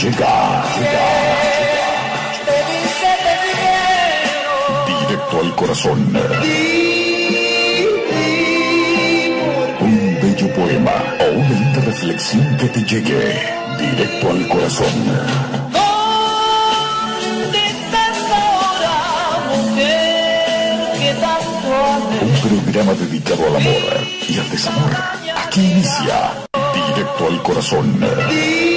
[0.00, 1.06] Llega, llega,
[4.86, 5.98] Directo al corazón.
[9.80, 14.86] Un bello poema o una linda reflexión que te llegue directo al corazón.
[22.22, 24.92] Un programa dedicado al amor y al desamor.
[25.44, 26.34] Aquí inicia
[26.94, 28.67] Directo al corazón.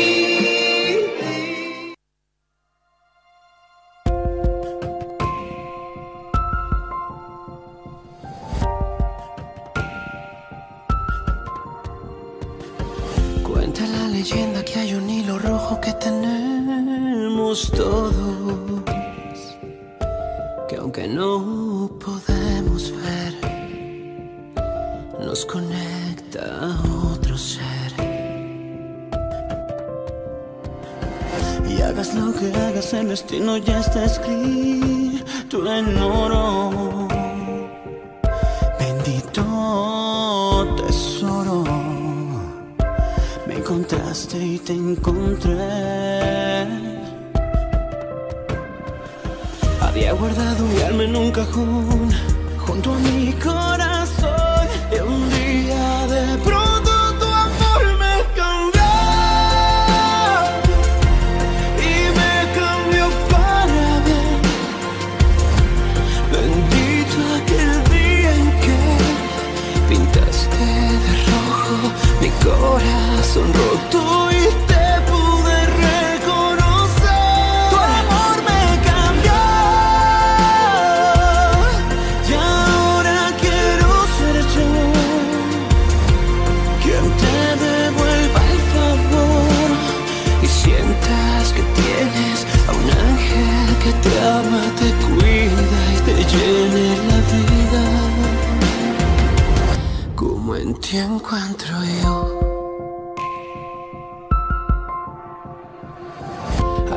[100.91, 102.15] Ti encuentro yo.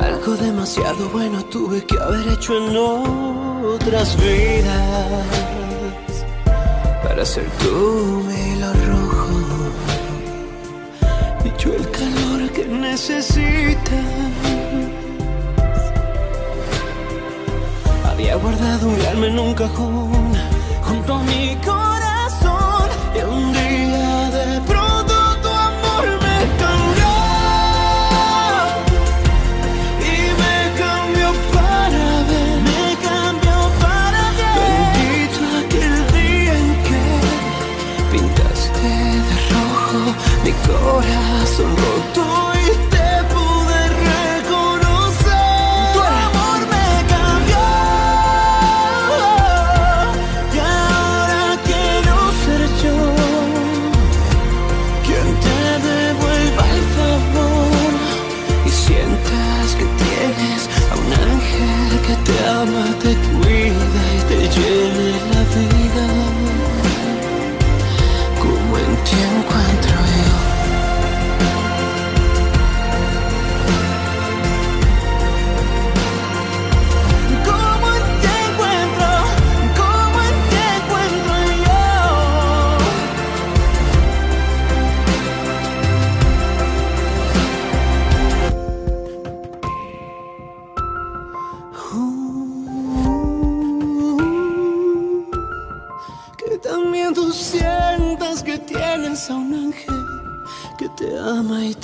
[0.07, 5.23] Algo demasiado bueno tuve que haber hecho en otras vidas
[7.03, 9.27] para ser tú mi hilo rojo
[11.45, 14.09] y yo el calor que necesitas.
[18.09, 20.33] Había guardado mi alma en un cajón
[20.83, 21.94] junto a mi corazón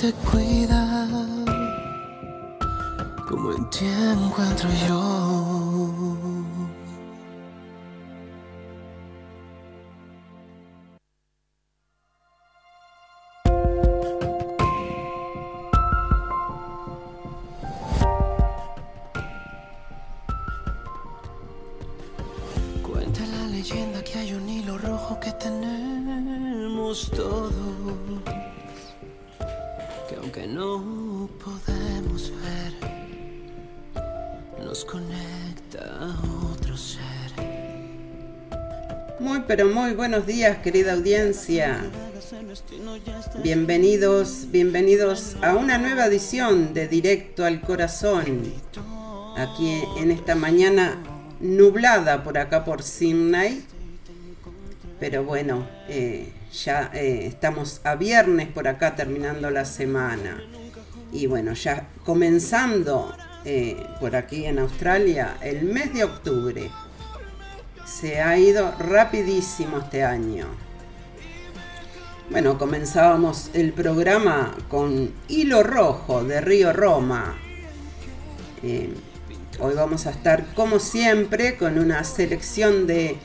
[0.02, 1.06] te cuida.
[3.28, 5.41] Como en ti encuentro yo.
[40.12, 41.80] Buenos días querida audiencia.
[43.42, 48.42] Bienvenidos, bienvenidos a una nueva edición de Directo al Corazón.
[49.38, 51.02] Aquí en esta mañana
[51.40, 53.64] nublada por acá por Sydney.
[55.00, 56.30] Pero bueno, eh,
[56.62, 60.42] ya eh, estamos a viernes por acá terminando la semana.
[61.10, 63.16] Y bueno, ya comenzando
[63.46, 66.70] eh, por aquí en Australia el mes de octubre.
[67.92, 70.46] Se ha ido rapidísimo este año.
[72.30, 77.36] Bueno, comenzábamos el programa con Hilo Rojo de Río Roma.
[78.62, 78.94] Eh,
[79.60, 83.18] hoy vamos a estar como siempre con una selección de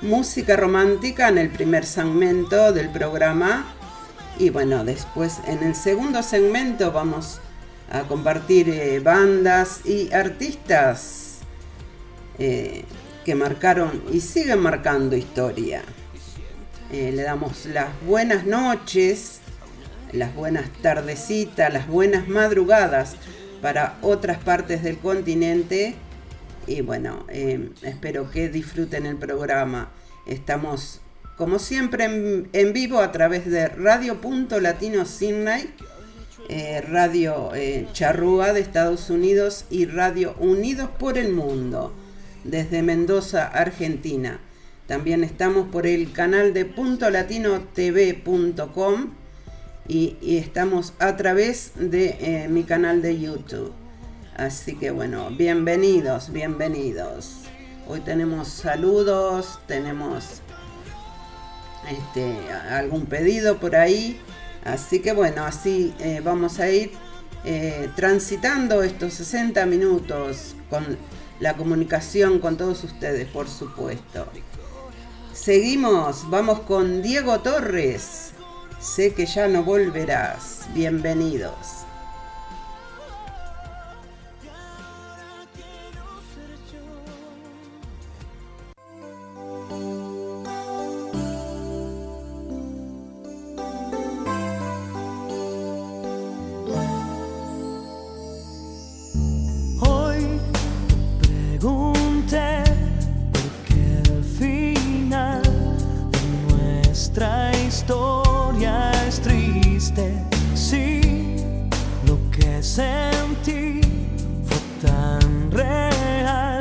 [0.00, 3.74] música romántica en el primer segmento del programa.
[4.38, 7.40] Y bueno, después en el segundo segmento vamos
[7.92, 11.40] a compartir eh, bandas y artistas
[12.38, 12.84] eh,
[13.24, 15.82] que marcaron y siguen marcando historia.
[16.92, 19.40] Eh, le damos las buenas noches,
[20.12, 23.16] las buenas tardecitas, las buenas madrugadas
[23.62, 25.94] para otras partes del continente.
[26.66, 29.90] Y bueno, espero que disfruten el programa.
[30.26, 31.00] Estamos
[31.36, 32.04] como siempre
[32.52, 35.74] en, vivo a través de Radio.Latino Sydney
[36.48, 41.94] eh, Radio eh, Charrúa de Estados Unidos y Radio Unidos por el Mundo
[42.44, 44.38] desde Mendoza, Argentina.
[44.86, 49.14] También estamos por el canal de puntolatinotv.com
[49.88, 53.72] y, estamos a través de eh, mi canal de YouTube.
[54.36, 57.36] Así que bueno, bienvenidos, bienvenidos.
[57.86, 60.40] Hoy tenemos saludos, tenemos
[61.90, 62.34] este,
[62.70, 64.20] algún pedido por ahí.
[64.64, 66.92] Así que bueno, así eh, vamos a ir
[67.44, 70.96] eh, transitando estos 60 minutos con
[71.40, 74.26] la comunicación con todos ustedes, por supuesto.
[75.32, 78.32] Seguimos, vamos con Diego Torres.
[78.80, 80.68] Sé que ya no volverás.
[80.74, 81.83] Bienvenidos.
[112.74, 113.80] sentí
[114.48, 116.58] fue tan real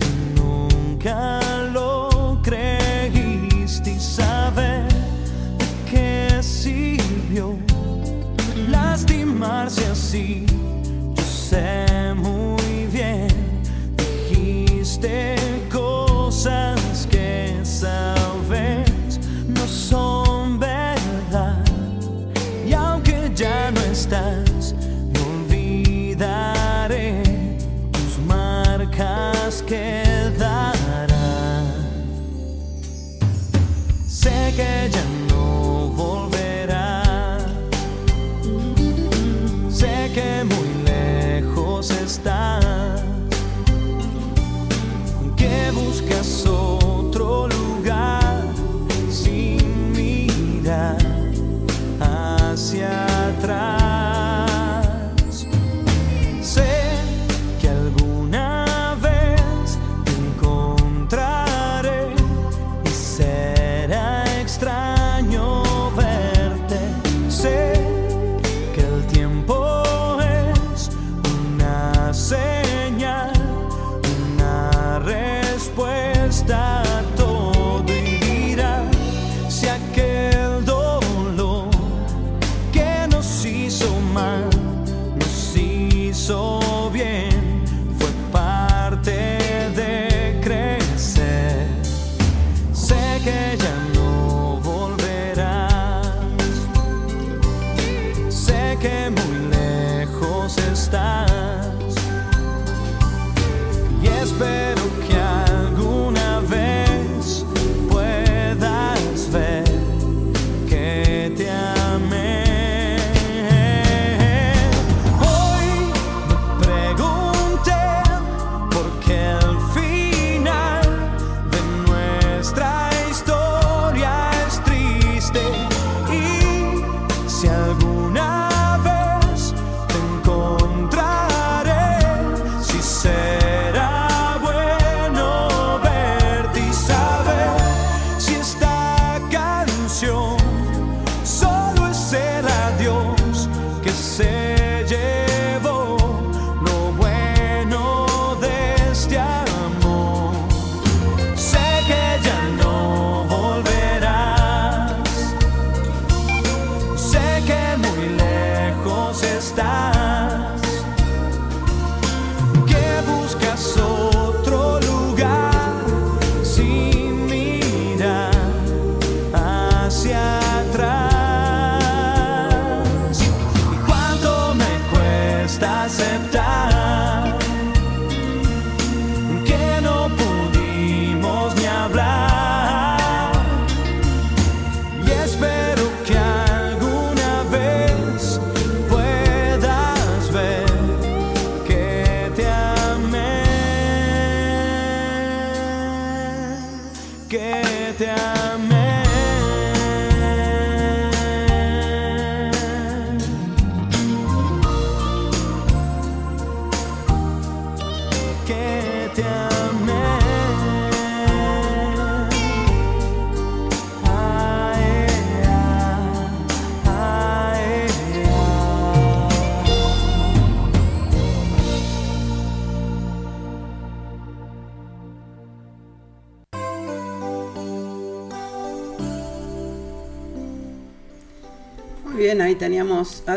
[0.00, 1.38] y nunca
[1.70, 4.88] lo creíste y saber
[5.58, 7.58] de qué sirvió
[8.70, 10.46] lastimarse así.
[11.14, 11.83] Yo sé.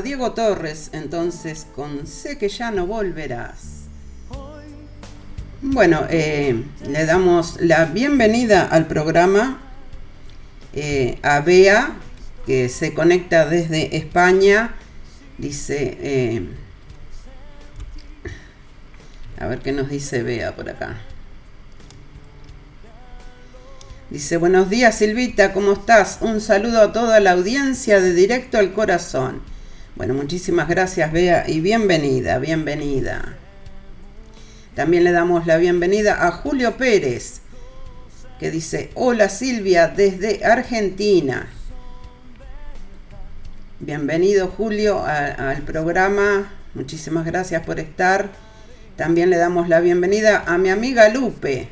[0.01, 3.77] Diego Torres, entonces con Sé que ya no volverás.
[5.61, 9.59] Bueno, eh, le damos la bienvenida al programa
[10.73, 11.95] eh, a Bea,
[12.45, 14.75] que se conecta desde España.
[15.39, 16.47] Dice, eh,
[19.39, 20.97] a ver qué nos dice Bea por acá.
[24.09, 26.19] Dice, buenos días Silvita, ¿cómo estás?
[26.21, 29.41] Un saludo a toda la audiencia de Directo al Corazón.
[29.97, 33.35] Bueno, muchísimas gracias Bea y bienvenida, bienvenida.
[34.75, 37.41] También le damos la bienvenida a Julio Pérez,
[38.39, 41.47] que dice, hola Silvia desde Argentina.
[43.79, 48.29] Bienvenido Julio al programa, muchísimas gracias por estar.
[48.97, 51.69] También le damos la bienvenida a mi amiga Lupe,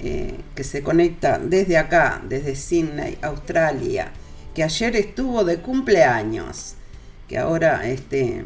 [0.00, 4.10] eh, que se conecta desde acá, desde Sydney, Australia,
[4.54, 6.76] que ayer estuvo de cumpleaños,
[7.28, 8.44] que ahora este,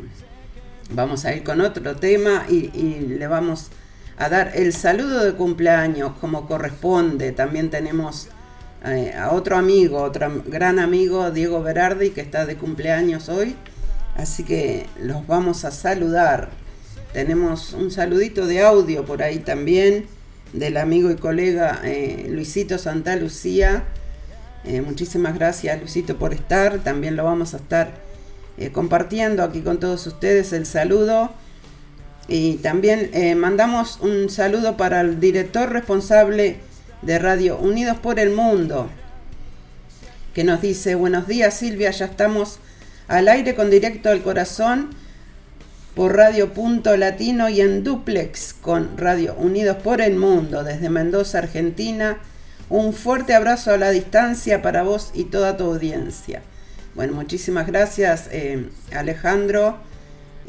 [0.91, 2.69] vamos a ir con otro tema y,
[3.01, 3.69] le vamos
[4.17, 7.33] a dar el saludo de cumpleaños como corresponde.
[7.33, 8.29] También tenemos
[8.85, 13.57] eh, a otro amigo, otro gran amigo, Diego Berardi, que está de cumpleaños hoy.
[14.17, 16.51] Así que los vamos a saludar.
[17.13, 20.07] Tenemos un saludito de audio por ahí también
[20.53, 23.85] del amigo y colega eh, Luisito Santa Lucía.
[24.65, 26.79] Eh, muchísimas gracias Luisito por estar.
[26.79, 28.08] También lo vamos a estar
[28.59, 31.31] eh, compartiendo aquí con todos ustedes el saludo.
[32.29, 36.59] Y también mandamos un saludo para el director responsable
[37.03, 38.91] de Radio Unidos por el Mundo,
[40.35, 42.59] que nos dice, buenos días Silvia, ya estamos
[43.07, 44.91] al aire con directo al corazón
[45.95, 51.39] por Radio Punto Latino y en duplex con Radio Unidos por el Mundo desde Mendoza,
[51.39, 52.19] Argentina.
[52.69, 56.43] Un fuerte abrazo a la distancia para vos y toda tu audiencia.
[56.99, 59.77] Bueno, muchísimas gracias eh, Alejandro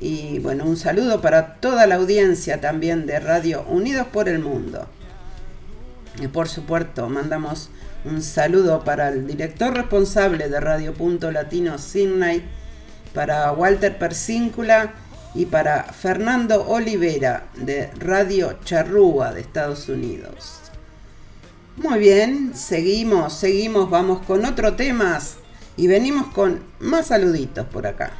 [0.01, 4.87] y bueno, un saludo para toda la audiencia también de Radio Unidos por el Mundo.
[6.19, 7.69] Y por supuesto, mandamos
[8.03, 12.43] un saludo para el director responsable de Radio Punto Latino Sydney,
[13.13, 14.93] para Walter Persíncula
[15.35, 20.61] y para Fernando Olivera de Radio Charrúa de Estados Unidos.
[21.77, 25.38] Muy bien, seguimos, seguimos, vamos con otro temas
[25.79, 28.11] y venimos con más saluditos por acá.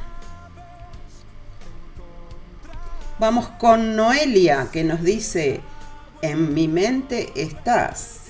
[3.18, 5.60] Vamos con Noelia que nos dice,
[6.22, 8.20] en mi mente estás.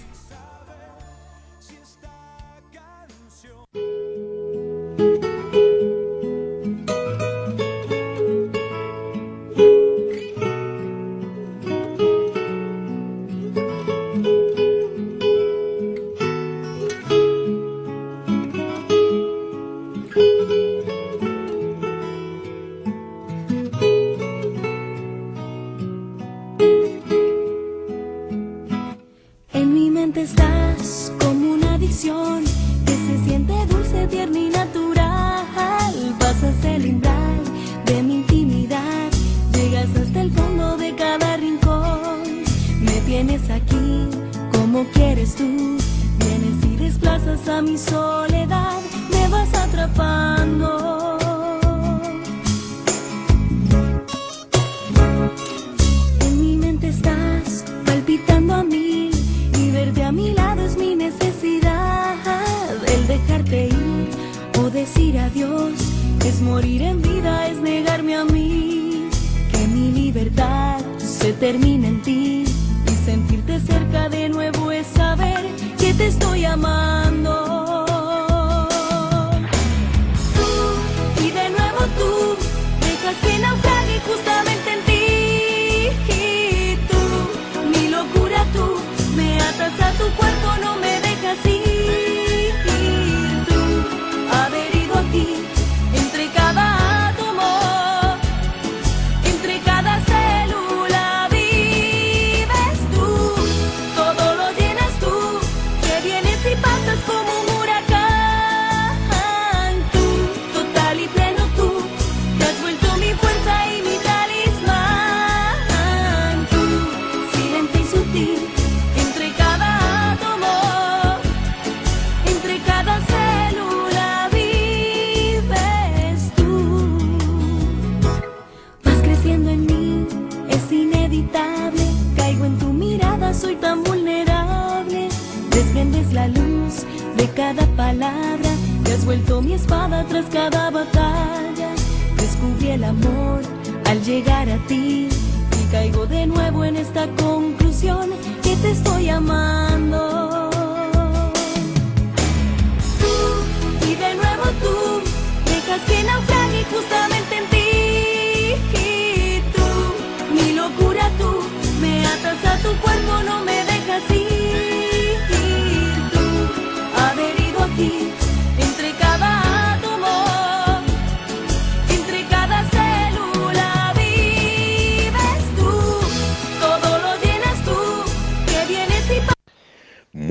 [139.11, 141.71] Vuelto mi espada tras cada batalla.
[142.17, 143.43] Descubrí el amor
[143.87, 144.57] al llegar a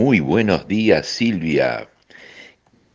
[0.10, 1.88] Muy buenos días, Silvia.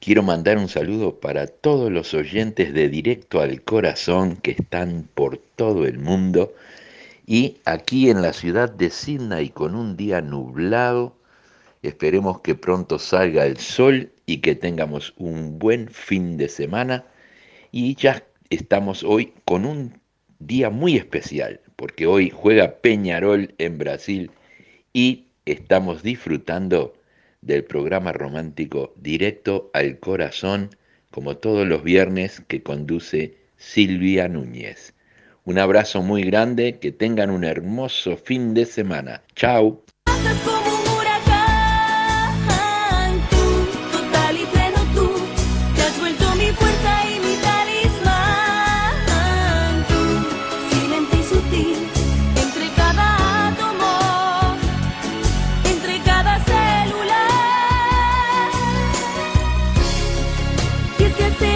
[0.00, 5.38] Quiero mandar un saludo para todos los oyentes de Directo al Corazón que están por
[5.38, 6.52] todo el mundo
[7.25, 11.16] y aquí en la ciudad de Sydney con un día nublado.
[11.85, 17.05] Esperemos que pronto salga el sol y que tengamos un buen fin de semana.
[17.70, 20.00] Y ya estamos hoy con un
[20.40, 24.33] día muy especial, porque hoy juega Peñarol en Brasil
[24.92, 26.92] y estamos disfrutando
[27.44, 30.70] del programa romántico Directo al Corazón,
[31.11, 34.94] como todos los viernes que conduce Silvia Núñez.
[35.44, 39.22] Un abrazo muy grande, que tengan un hermoso fin de semana.
[39.37, 39.85] Chao.
[61.16, 61.54] Que has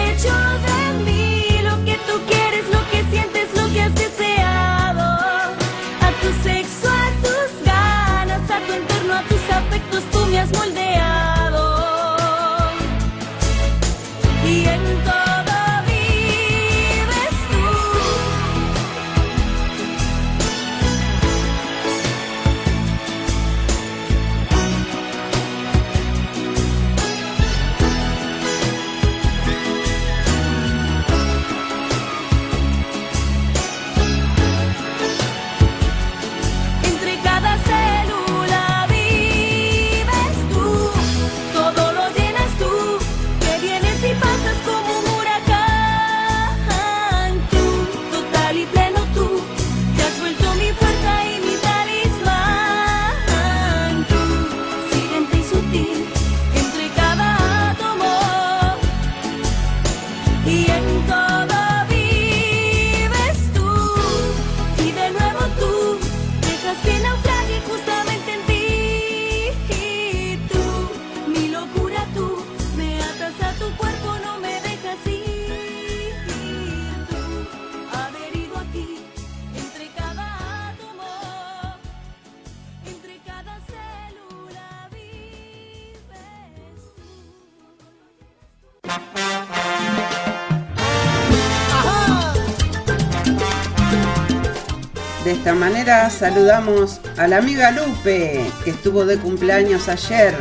[95.49, 100.35] esta manera saludamos a la amiga Lupe, que estuvo de cumpleaños ayer.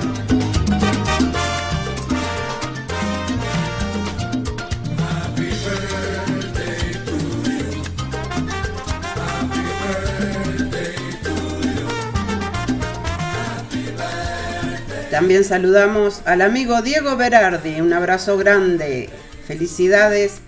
[15.11, 19.09] También saludamos al amigo Diego Berardi, un abrazo grande.
[19.47, 20.40] Felicidades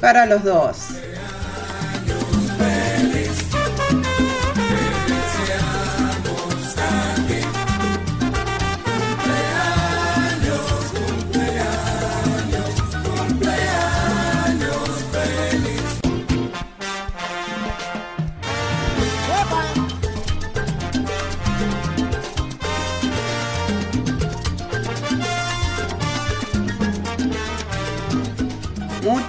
[0.00, 0.78] para los dos.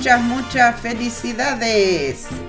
[0.03, 2.42] Muchas, muchas felicidades.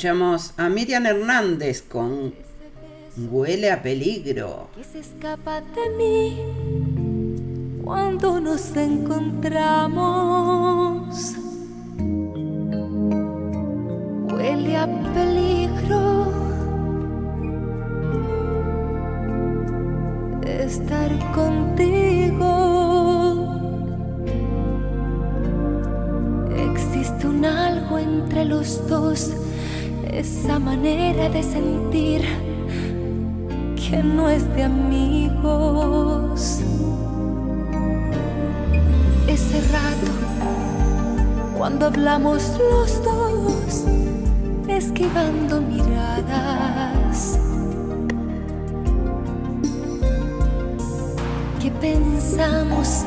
[0.00, 2.32] Escuchamos a Miriam Hernández con
[3.30, 4.68] Huele a peligro.
[4.90, 6.38] Se escapa de mí
[7.84, 11.34] cuando nos encontramos.
[14.32, 16.32] Huele a peligro.
[20.46, 22.48] Estar contigo.
[26.56, 29.34] Existe un algo entre los dos,
[30.12, 32.22] esa manera de sentir
[33.76, 36.60] que no es de amigos.
[39.28, 40.12] Ese rato,
[41.56, 43.84] cuando hablamos los dos,
[44.68, 47.38] esquivando miradas.
[51.60, 53.04] Que pensamos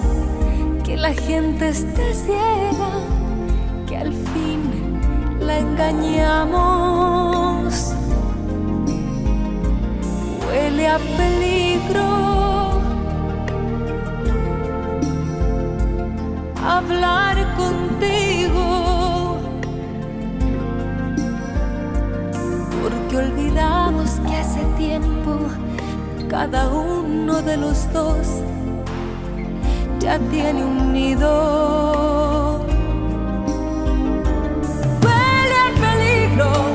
[0.84, 2.92] que la gente esté ciega,
[3.88, 4.83] que al fin
[5.60, 6.94] engañamos
[10.46, 12.10] huele a peligro.
[16.66, 19.38] Hablar contigo,
[22.82, 25.40] porque olvidamos que hace tiempo
[26.30, 28.42] cada uno de los dos
[30.00, 32.13] ya tiene un nido.
[36.36, 36.73] Peligro.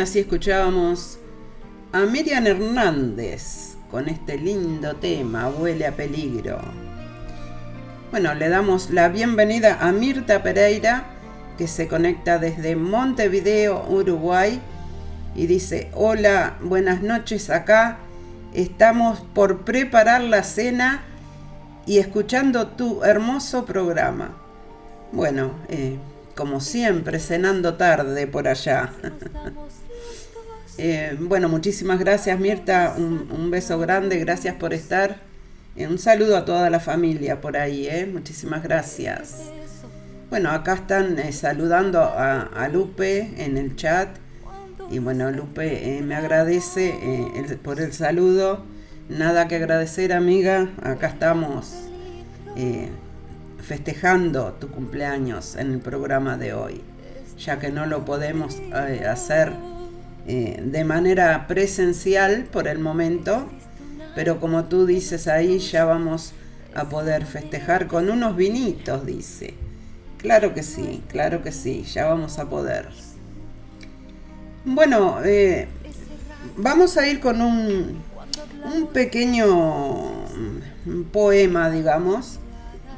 [0.00, 1.18] Así escuchábamos
[1.92, 6.58] a Miriam Hernández con este lindo tema, Huele a peligro.
[8.10, 11.04] Bueno, le damos la bienvenida a Mirta Pereira,
[11.58, 14.60] que se conecta desde Montevideo, Uruguay,
[15.34, 17.98] y dice, hola, buenas noches acá,
[18.54, 21.02] estamos por preparar la cena
[21.84, 24.34] y escuchando tu hermoso programa.
[25.12, 25.98] Bueno, eh,
[26.34, 28.92] como siempre, cenando tarde por allá.
[30.82, 35.18] Eh, bueno, muchísimas gracias Mirta, un, beso grande, gracias por estar
[35.76, 38.08] Eh, un saludo a toda la familia por ahí, ¿eh?
[38.10, 39.50] muchísimas gracias.
[40.30, 44.08] Bueno, acá están eh, saludando a, Lupe en el chat.
[44.90, 46.94] Y bueno, Lupe me agradece
[47.62, 48.64] por el saludo.
[49.10, 50.70] Nada que agradecer, amiga.
[50.82, 51.74] Acá estamos
[53.62, 56.80] festejando tu cumpleaños en el programa de hoy,
[57.38, 58.56] ya que no lo podemos
[59.06, 59.52] hacer
[60.26, 63.48] de manera presencial por el momento,
[64.14, 66.32] pero como tú dices ahí, ya vamos
[66.74, 69.54] a poder festejar con unos vinitos, dice.
[70.18, 72.88] Claro que sí, claro que sí, ya vamos a poder.
[74.64, 75.66] Bueno, eh,
[76.56, 78.02] vamos a ir con un,
[78.74, 80.26] un pequeño
[81.12, 82.38] poema, digamos,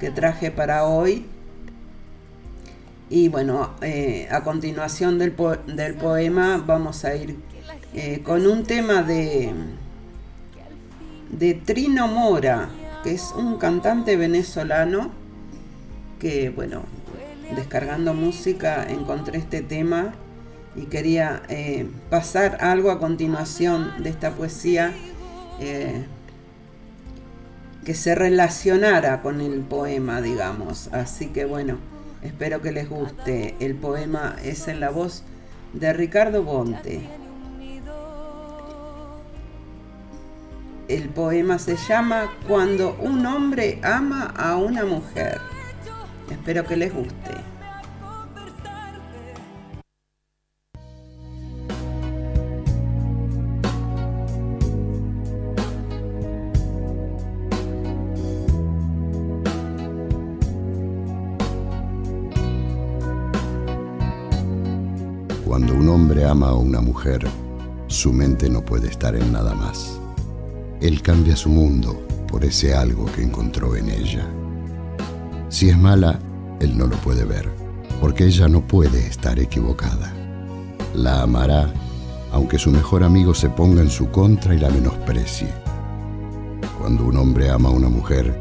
[0.00, 1.26] que traje para hoy.
[3.12, 7.36] Y bueno, eh, a continuación del, poema vamos a ir
[7.92, 9.52] eh, con un tema de,
[11.30, 12.70] de Trino Mora,
[13.04, 15.10] que es un cantante venezolano
[16.18, 16.84] que, bueno,
[17.54, 20.14] descargando música encontré este tema
[20.74, 24.94] y quería eh, pasar algo a continuación de esta poesía
[27.84, 30.88] que se relacionara con el poema, digamos.
[30.94, 31.91] Así que bueno,
[32.22, 33.54] espero que les guste.
[33.60, 35.24] El poema es en la voz
[35.72, 37.02] de Ricardo Bonte.
[40.88, 45.40] El poema se llama Cuando un hombre ama a una mujer.
[46.30, 47.51] Espero que les guste.
[65.52, 67.28] Cuando un hombre ama a una mujer,
[67.86, 70.00] su mente no puede estar en nada más.
[70.80, 74.26] Él cambia su mundo por ese algo que encontró en ella.
[75.50, 76.18] Si es mala,
[76.58, 77.50] él no lo puede ver,
[78.00, 80.10] porque ella no puede estar equivocada.
[80.94, 81.70] La amará
[82.32, 85.52] aunque su mejor amigo se ponga en su contra y la menosprecie.
[86.80, 88.34] Cuando un hombre ama a una mujer,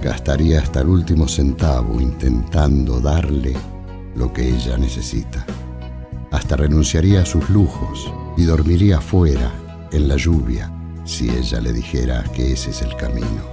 [0.00, 3.56] gastaría hasta el último centavo intentando darle
[4.14, 5.44] lo que ella necesita.
[6.32, 9.52] Hasta renunciaría a sus lujos y dormiría fuera,
[9.92, 10.72] en la lluvia,
[11.04, 13.44] si ella le dijera que ese es el camino.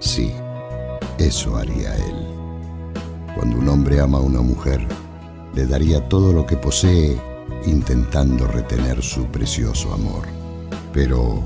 [0.00, 0.32] Sí,
[1.18, 2.26] eso haría él.
[3.36, 4.84] Cuando un hombre ama a una mujer,
[5.54, 7.16] le daría todo lo que posee
[7.66, 10.26] intentando retener su precioso amor.
[10.92, 11.42] Pero,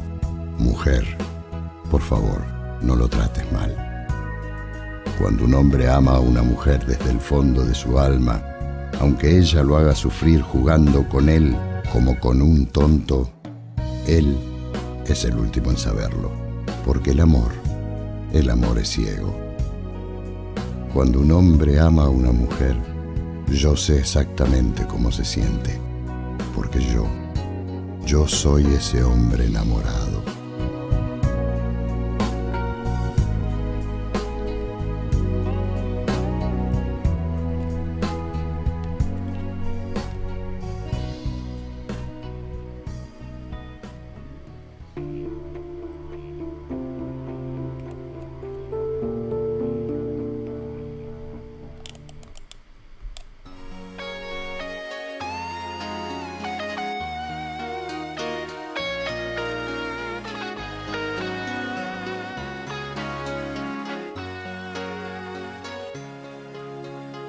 [0.56, 1.04] mujer,
[1.90, 2.42] por favor,
[2.80, 4.06] no lo trates mal.
[5.18, 8.42] Cuando un hombre ama a una mujer desde el fondo de su alma,
[9.02, 11.56] aunque ella lo haga sufrir jugando con él
[11.92, 13.28] como con un tonto,
[14.06, 14.38] él
[15.08, 16.30] es el último en saberlo,
[16.86, 17.50] porque el amor,
[18.32, 19.36] el amor es ciego.
[20.94, 22.76] Cuando un hombre ama a una mujer,
[23.48, 25.76] yo sé exactamente cómo se siente,
[26.54, 27.04] porque yo,
[28.06, 30.21] yo soy ese hombre enamorado.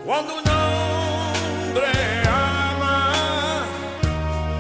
[0.06, 1.88] Cuando un hombre
[2.28, 3.64] ama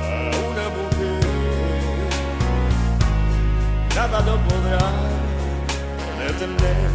[0.01, 1.19] a una mujer,
[3.93, 4.86] nada lo podrá
[6.17, 6.91] detener.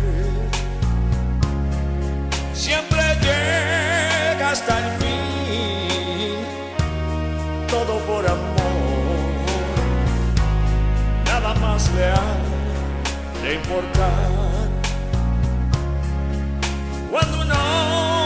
[2.55, 6.39] Siempre llega hasta el fin,
[7.69, 9.29] todo por amor,
[11.27, 12.29] nada más le ha
[13.43, 14.31] de importar.
[17.11, 18.18] Cuando un hombre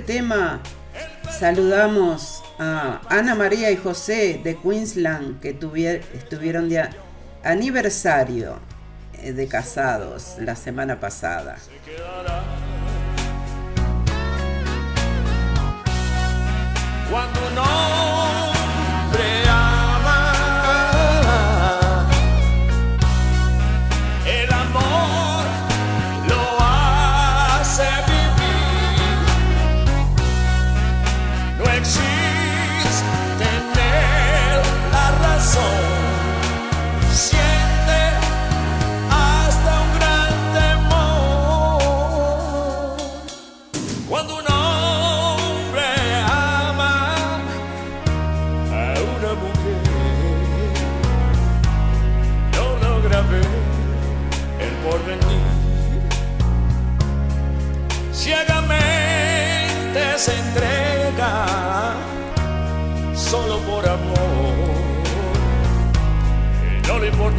[0.00, 0.60] tema
[1.38, 5.50] saludamos a Ana María y José de Queensland que
[6.14, 6.90] estuvieron de
[7.44, 8.58] aniversario
[9.22, 11.56] eh, de casados la semana pasada.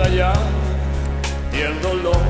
[0.07, 0.33] Y ya
[1.51, 2.28] ni el dolor.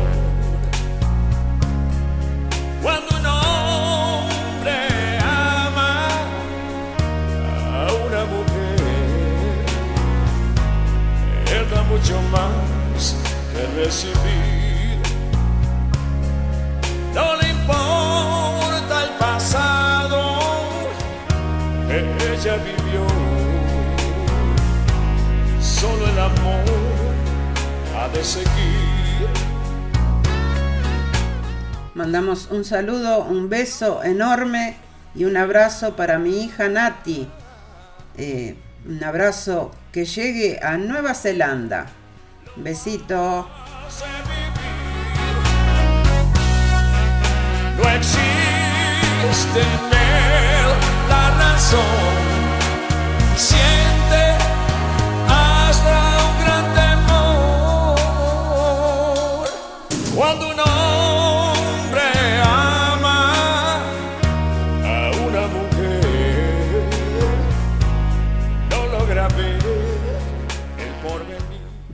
[32.10, 34.78] Mandamos un saludo, un beso enorme
[35.13, 37.28] y un abrazo para mi hija Nati.
[38.17, 38.56] Eh,
[38.88, 41.86] un abrazo que llegue a Nueva Zelanda.
[42.56, 43.48] Besito.
[47.78, 50.65] No existe en él
[51.10, 52.17] la razón.
[53.38, 54.34] Siente
[55.28, 55.93] hasta
[56.26, 58.00] un gran temor.
[60.15, 60.60] Cuando un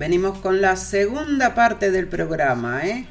[0.05, 3.07] Venimos con la segunda parte del programa, ¿eh?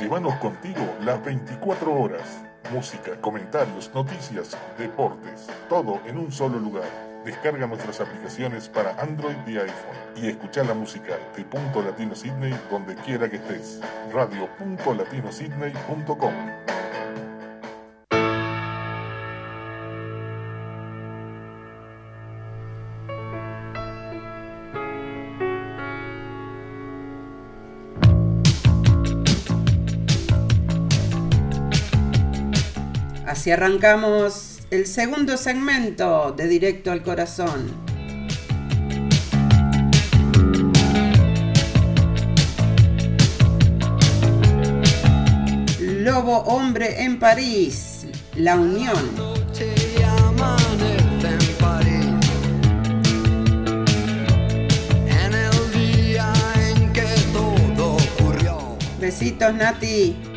[0.00, 2.42] Llévanos contigo las 24 horas.
[2.72, 6.88] Música, comentarios, noticias, deportes, todo en un solo lugar.
[7.24, 12.58] Descarga nuestras aplicaciones para Android y iPhone y escucha la música de Punto Latino Sydney
[12.68, 13.78] donde quiera que estés.
[14.12, 16.72] Radio.latinosidney.com
[33.32, 37.72] Así arrancamos el segundo segmento de Directo al Corazón.
[45.80, 48.92] Lobo Hombre en París, La Unión.
[59.00, 60.32] Besitos, Nati.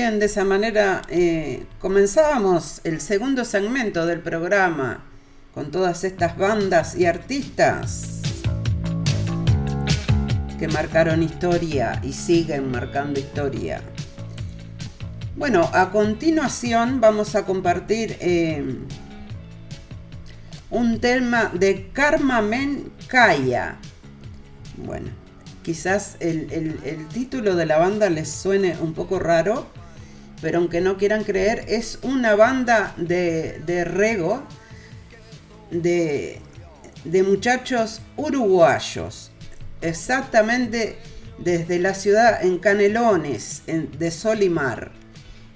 [0.00, 5.04] Bien, de esa manera eh, comenzábamos el segundo segmento del programa
[5.52, 8.22] con todas estas bandas y artistas
[10.58, 13.82] que marcaron historia y siguen marcando historia.
[15.36, 18.78] Bueno, a continuación vamos a compartir eh,
[20.70, 23.76] un tema de Karma Men Kaya.
[24.78, 25.10] Bueno,
[25.62, 26.48] quizás el,
[26.84, 29.66] el, título de la banda les suene un poco raro,
[30.40, 34.42] pero aunque no quieran creer, es una banda de, rego
[35.70, 36.40] de,
[37.24, 39.30] muchachos uruguayos,
[39.80, 40.96] exactamente
[41.38, 45.00] desde la ciudad en Canelones, de Solimar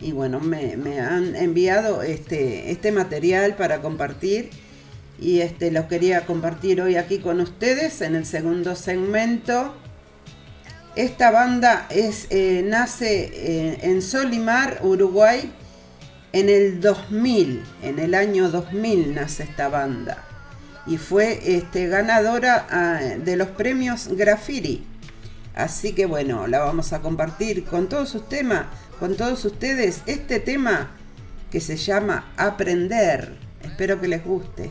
[0.04, 4.50] y bueno, me, han enviado este, este material para compartir
[5.18, 9.74] y este lo quería compartir hoy aquí con ustedes en el segundo segmento.
[10.96, 15.52] Esta banda es, eh, nace eh, en Solimar, Uruguay,
[16.32, 20.24] en el 2000, en el año 2000 nace esta banda
[20.86, 24.84] y fue este, ganadora ah, de los premios Graffiti.
[25.54, 28.66] Así que bueno, la vamos a compartir con todos sus temas
[28.98, 30.90] con todos ustedes este tema
[31.50, 33.36] que se llama Aprender.
[33.62, 34.70] Espero que les guste.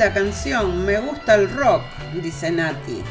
[0.00, 1.82] linda canción, me gusta el rock,
[2.22, 3.02] dice Nati.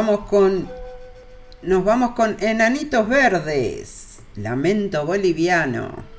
[0.00, 0.66] vamos con.
[1.60, 4.20] Nos vamos con Enanitos Verdes.
[4.36, 6.09] Lamento boliviano.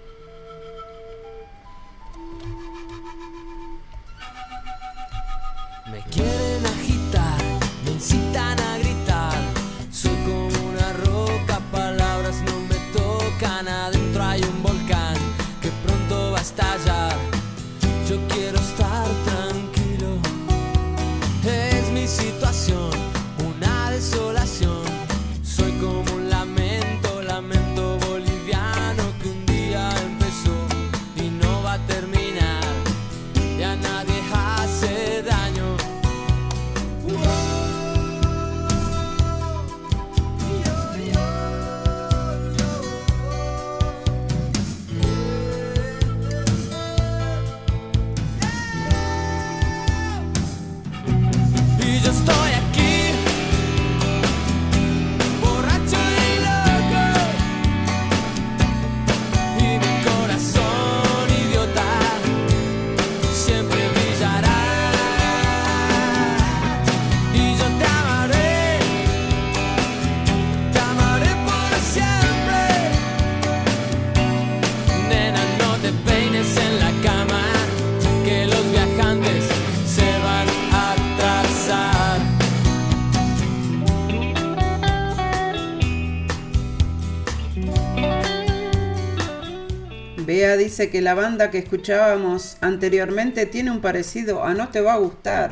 [90.89, 95.51] que la banda que escuchábamos anteriormente tiene un parecido a No te va a gustar.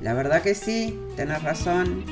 [0.00, 2.04] La verdad que sí, tenés razón.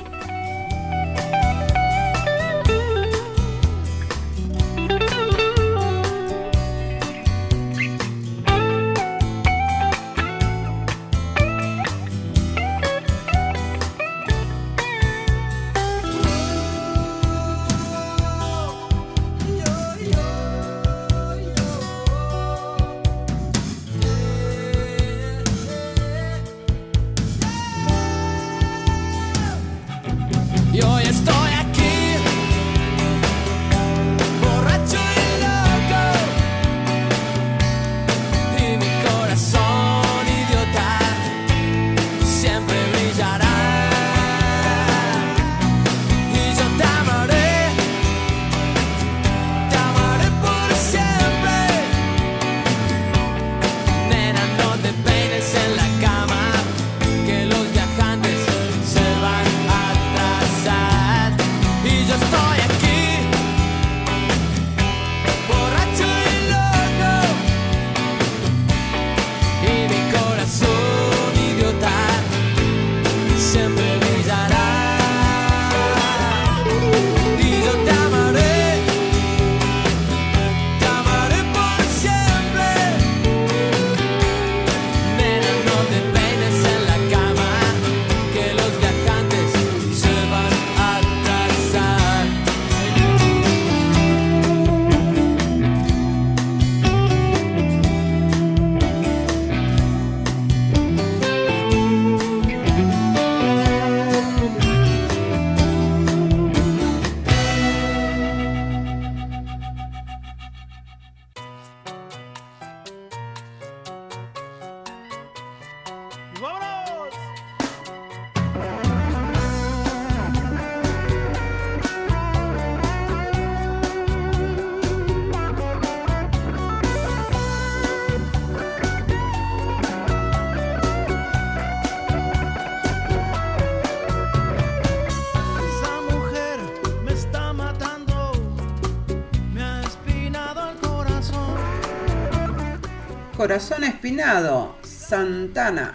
[144.10, 145.89] Finado, Santana.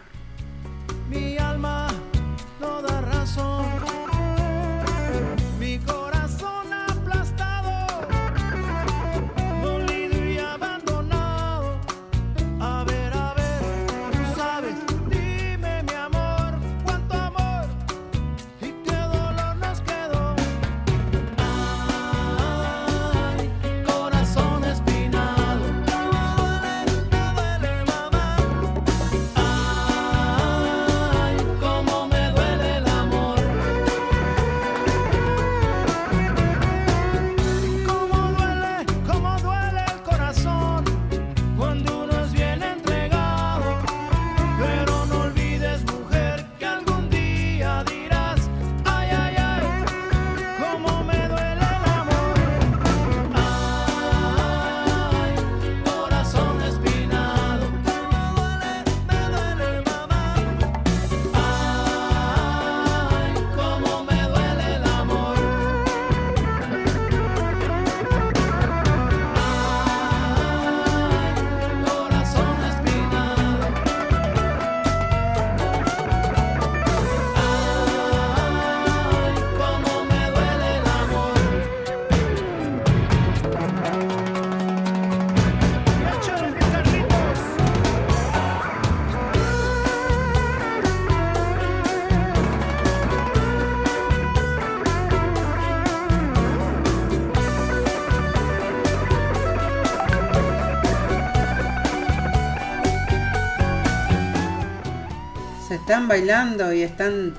[105.96, 107.34] Están bailando y están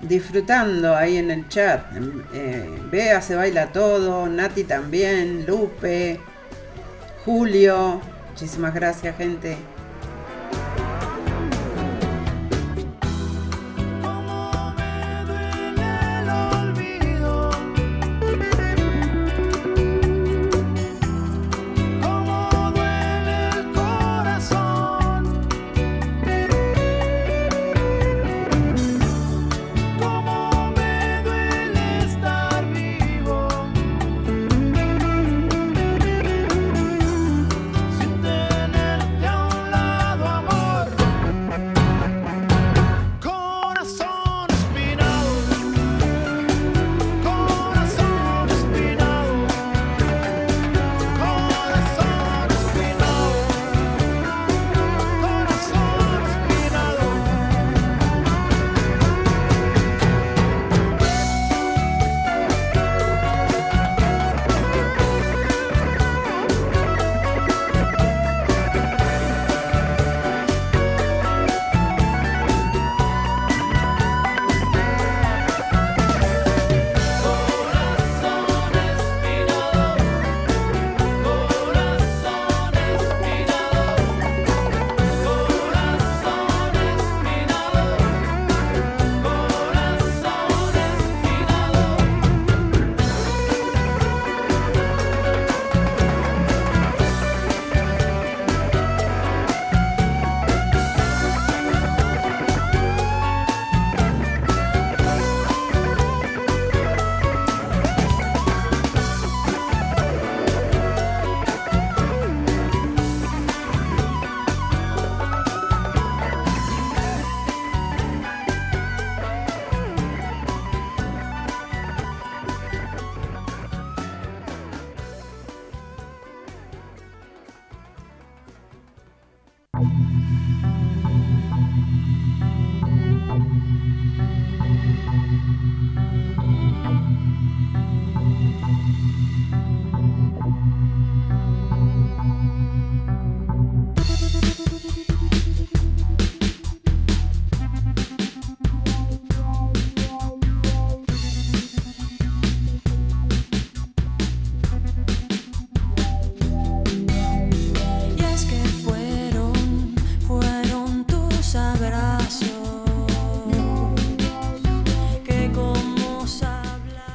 [0.00, 1.84] disfrutando ahí en el chat.
[2.34, 6.18] Eh, se baila todo, Nati también, Lupe,
[7.24, 8.00] Julio.
[8.30, 9.56] Muchísimas gracias, gente.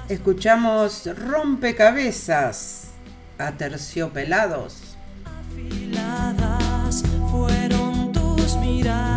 [0.09, 2.91] Escuchamos Rompecabezas
[3.37, 4.97] a terciopelados.
[5.25, 9.16] afiladas fueron tus miradas.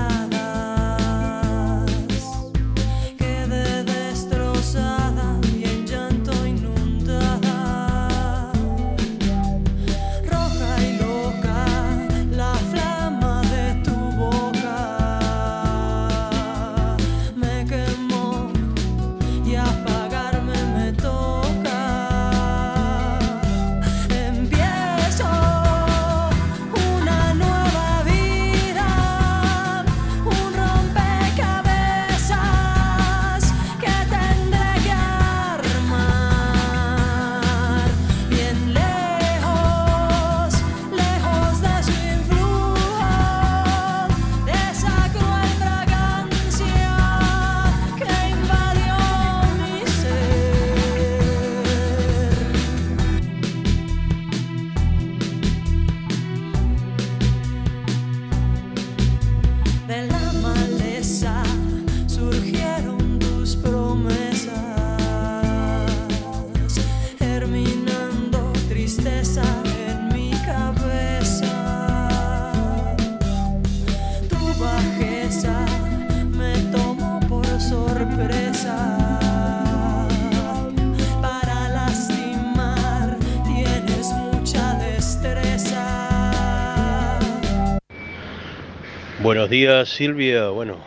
[89.30, 90.78] Buenos días Silvia, bueno,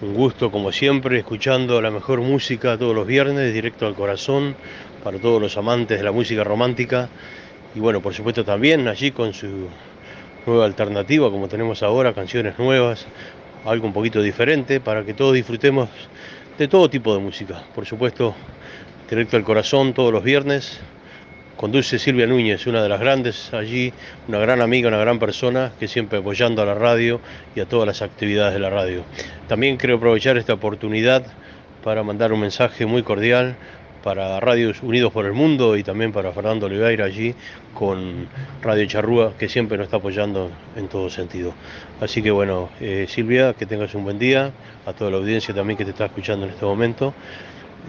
[0.00, 4.56] un gusto como siempre escuchando la mejor música todos los viernes, directo al corazón,
[5.04, 7.10] para todos los amantes de la música romántica.
[7.74, 9.68] Y bueno, por supuesto también allí con su
[10.46, 13.06] nueva alternativa como tenemos ahora, canciones nuevas,
[13.66, 15.90] algo un poquito diferente para que todos disfrutemos
[16.56, 18.34] de todo tipo de música, por supuesto,
[19.10, 20.80] directo al corazón todos los viernes
[21.58, 23.92] conduce Silvia Núñez, una de las grandes allí,
[24.28, 27.20] una gran amiga, una gran persona que siempre apoyando a la radio
[27.56, 29.02] y a todas las actividades de la radio.
[29.48, 31.26] También quiero aprovechar esta oportunidad
[31.82, 33.56] para mandar un mensaje muy cordial
[34.04, 37.34] para Radios Unidos por el Mundo y también para Fernando Oliveira allí
[37.74, 38.28] con
[38.62, 41.54] Radio Charrúa que siempre nos está apoyando en todo sentido.
[42.00, 44.52] Así que bueno, eh, Silvia, que tengas un buen día,
[44.86, 47.14] a toda la audiencia también que te está escuchando en este momento,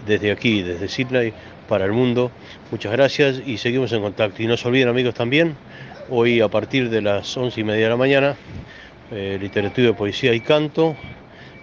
[0.04, 1.32] desde aquí, desde Sydney,
[1.68, 2.32] para el mundo.
[2.70, 4.42] Muchas gracias y seguimos en contacto.
[4.42, 5.56] Y no se olviden amigos también,
[6.08, 8.36] hoy a partir de las once y media de la mañana,
[9.10, 10.94] eh, literatura poesía y canto,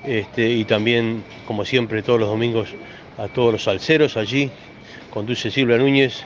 [0.05, 2.76] este, y también, como siempre, todos los domingos
[3.18, 4.51] a todos los salseros allí.
[5.10, 6.26] Conduce Silvia Núñez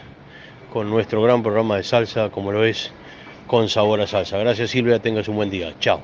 [0.73, 2.91] con nuestro gran programa de salsa, como lo es
[3.45, 4.39] con sabor a salsa.
[4.39, 5.75] Gracias Silvia, tengas un buen día.
[5.79, 6.01] Chao.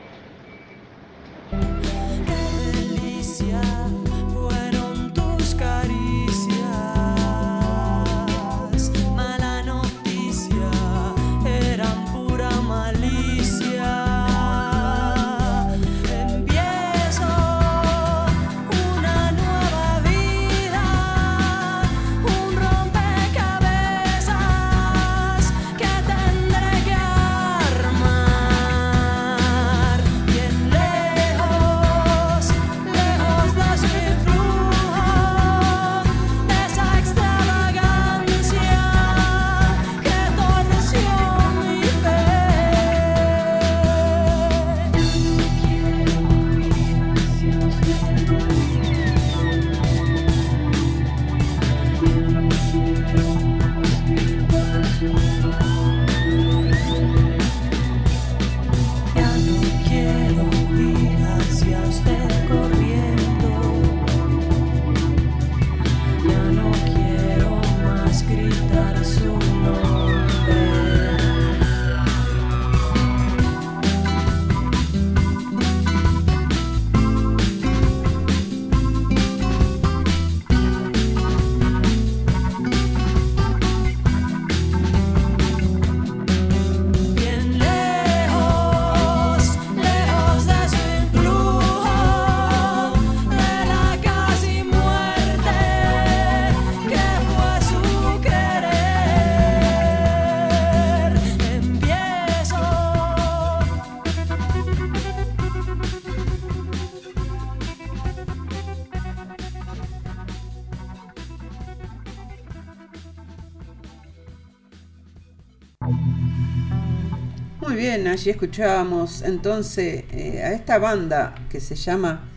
[118.17, 122.27] Allí escuchábamos entonces eh, a esta banda que se llama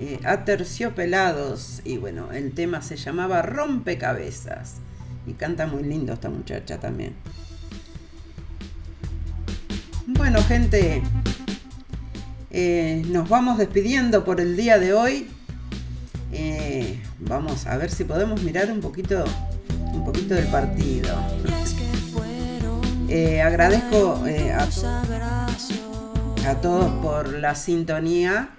[0.00, 4.78] eh, Aterciopelados y bueno, el tema se llamaba Rompecabezas
[5.28, 7.14] y canta muy lindo esta muchacha también.
[10.08, 11.02] Bueno, gente,
[12.50, 15.28] eh, nos vamos despidiendo por el día de hoy.
[16.32, 19.24] Eh, vamos a ver si podemos mirar un poquito,
[19.92, 21.16] un poquito del partido.
[23.10, 24.68] Eh, agradezco eh, a,
[26.60, 28.50] todos por la sintonía.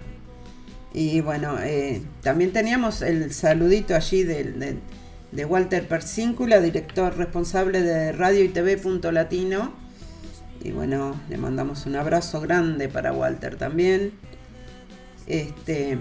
[0.92, 8.42] Y bueno, eh, también teníamos el saludito allí de Walter Persíncula, director responsable de Radio
[8.42, 9.72] y TV Punto Latino.
[10.64, 14.12] Y bueno, le mandamos un abrazo grande para Walter también.
[15.28, 15.96] Este.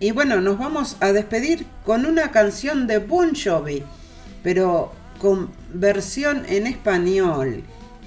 [0.00, 3.82] Y bueno, nos vamos a despedir con una canción de Bon Jovi,
[4.42, 7.64] pero con versión en español.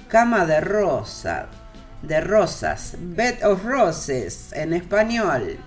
[0.08, 1.46] Cama de rosa,
[2.02, 5.58] de rosas, Bed of Roses en español.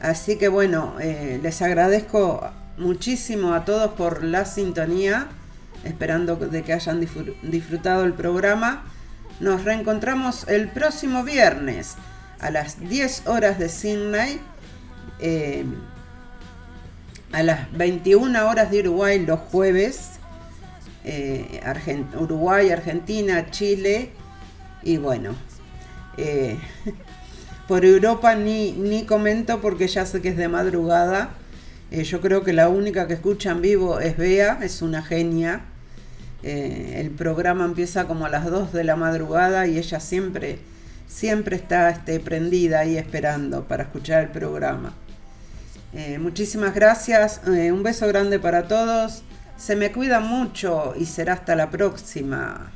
[0.00, 2.48] Así que bueno, eh, les agradezco
[2.78, 5.28] muchísimo a todos por la sintonía,
[5.84, 8.84] esperando de que hayan disfr- disfrutado el programa.
[9.40, 11.94] Nos reencontramos el próximo viernes
[12.40, 14.40] a las 10 horas de Sydney,
[15.18, 15.64] eh,
[17.32, 20.12] a las 21 horas de Uruguay los jueves,
[21.06, 21.60] eh,
[22.18, 24.10] Uruguay, Argentina, Chile
[24.82, 25.36] y bueno,
[26.16, 26.58] eh,
[27.68, 31.30] por Europa ni, ni comento porque ya sé que es de madrugada.
[31.92, 35.62] Eh, yo creo que la única que escucha en vivo es Bea, es una genia.
[36.42, 40.60] El programa empieza como a las 2 de la madrugada y ella siempre,
[41.08, 44.94] siempre está este, prendida ahí esperando para escuchar el programa.
[46.20, 49.24] Muchísimas gracias, un beso grande para todos.
[49.56, 52.70] Se me cuida mucho y será hasta la próxima.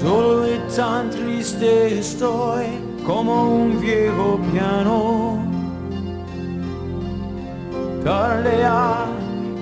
[0.00, 5.42] Solo tan triste estoy como un viejo piano.
[8.04, 9.08] Tardear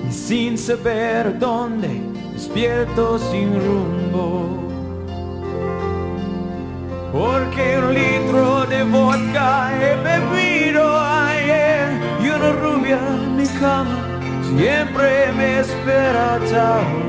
[0.07, 2.01] y sin saber dónde,
[2.33, 4.59] despierto sin rumbo.
[7.11, 11.89] Porque un litro de vodka he bebido ayer
[12.23, 14.09] y una rubia en mi cama
[14.57, 16.39] siempre me espera.
[16.49, 17.08] Chao.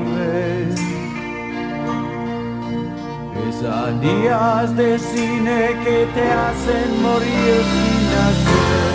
[3.61, 8.93] Salías de cine que te hacen morir sin hacer.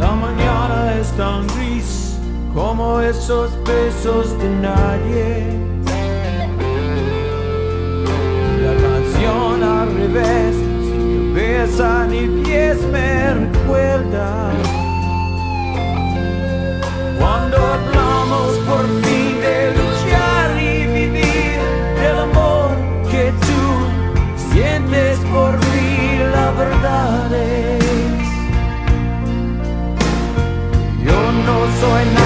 [0.00, 2.18] La mañana es tan gris
[2.52, 5.56] como esos besos de nadie.
[8.64, 14.50] La canción al revés, sin cabeza ni pies me recuerda.
[17.18, 17.58] Cuando
[31.84, 32.23] going now.